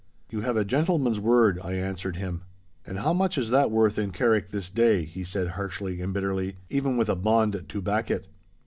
[0.31, 2.41] 'You have a gentleman's word,' I answered him.
[2.87, 6.55] 'And how much is that worth in Carrick this day,' he said harshly and bitterly,
[6.71, 8.25] 'even with a bond to back it?